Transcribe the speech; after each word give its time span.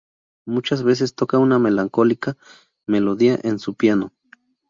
Muchas 0.47 0.81
veces 0.81 1.13
toca 1.13 1.37
una 1.37 1.59
melancólica 1.59 2.35
melodía 2.87 3.37
en 3.43 3.59
su 3.59 3.75
piano. 3.75 4.11